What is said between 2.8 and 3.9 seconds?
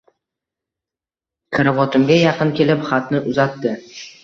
xatni uzatdi